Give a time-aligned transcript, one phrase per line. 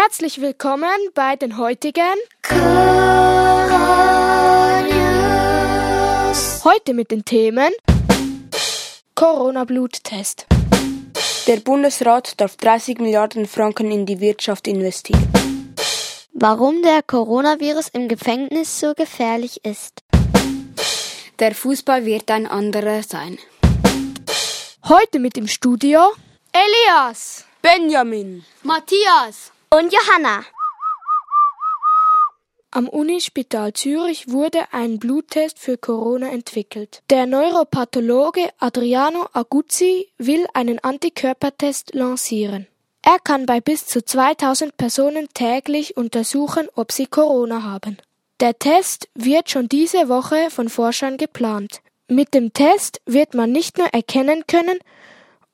[0.00, 3.00] Herzlich willkommen bei den heutigen Corona-News.
[6.62, 7.72] Heute mit den Themen
[9.16, 10.46] Corona-Bluttest.
[11.48, 15.32] Der Bundesrat darf 30 Milliarden Franken in die Wirtschaft investieren.
[16.32, 20.04] Warum der Coronavirus im Gefängnis so gefährlich ist.
[21.40, 23.36] Der Fußball wird ein anderer sein.
[24.88, 26.12] Heute mit im Studio
[26.52, 30.44] Elias, Benjamin, Matthias und Johanna.
[32.70, 37.02] Am Unispital Zürich wurde ein Bluttest für Corona entwickelt.
[37.08, 42.66] Der Neuropathologe Adriano Aguzzi will einen Antikörpertest lancieren.
[43.02, 47.96] Er kann bei bis zu 2000 Personen täglich untersuchen, ob sie Corona haben.
[48.40, 51.80] Der Test wird schon diese Woche von Forschern geplant.
[52.06, 54.78] Mit dem Test wird man nicht nur erkennen können,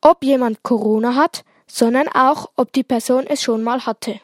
[0.01, 4.21] ob jemand Corona hat, sondern auch, ob die Person es schon mal hatte.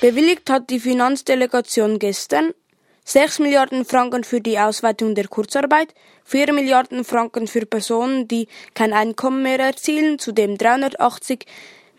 [0.00, 2.52] Bewilligt hat die Finanzdelegation gestern
[3.06, 5.94] 6 Milliarden Franken für die Ausweitung der Kurzarbeit,
[6.24, 11.46] 4 Milliarden Franken für Personen, die kein Einkommen mehr erzielen, zudem 380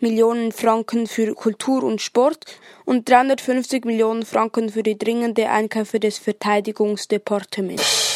[0.00, 2.44] Millionen Franken für Kultur und Sport
[2.84, 8.06] und 350 Millionen Franken für die dringende Einkäufe des Verteidigungsdepartements.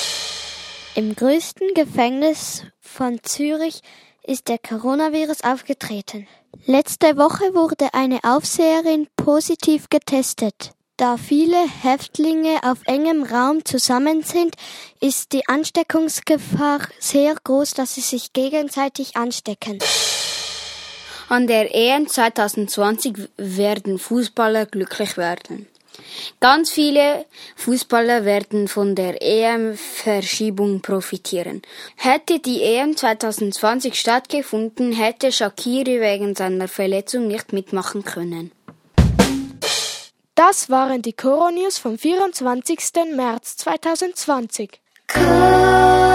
[0.94, 3.82] Im größten Gefängnis von Zürich
[4.30, 6.28] ist der Coronavirus aufgetreten.
[6.64, 10.70] Letzte Woche wurde eine Aufseherin positiv getestet.
[10.96, 14.54] Da viele Häftlinge auf engem Raum zusammen sind,
[15.00, 19.80] ist die Ansteckungsgefahr sehr groß, dass sie sich gegenseitig anstecken.
[21.28, 25.66] An der EM 2020 werden Fußballer glücklich werden.
[26.40, 31.62] Ganz viele Fußballer werden von der EM-Verschiebung profitieren.
[31.96, 38.52] Hätte die EM 2020 stattgefunden, hätte Shakiri wegen seiner Verletzung nicht mitmachen können.
[40.34, 42.80] Das waren die Coronews vom 24.
[43.14, 44.80] März 2020.
[45.12, 46.09] Corona